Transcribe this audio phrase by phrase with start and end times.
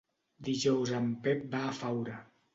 [0.47, 2.19] Dijous en Pep va a Faura.